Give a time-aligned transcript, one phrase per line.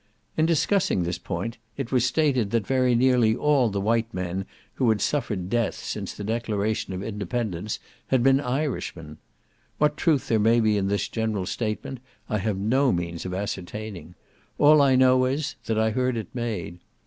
[0.35, 4.89] In discussing this point, it was stated that very nearly all the white men who
[4.89, 7.77] had suffered death since the declaration of Independence
[8.07, 9.19] had been Irishmen.
[9.77, 14.15] What truth there may be in this general statement, I have no means of ascertaining;
[14.57, 16.79] all I know is, that I heard it made.